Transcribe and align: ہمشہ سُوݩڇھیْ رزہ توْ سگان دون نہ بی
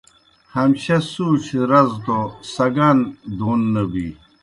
ہمشہ 0.53 0.97
سُوݩڇھیْ 1.11 1.59
رزہ 1.69 1.97
توْ 2.05 2.19
سگان 2.53 2.97
دون 3.37 3.59
نہ 3.73 3.83
بی 3.91 4.07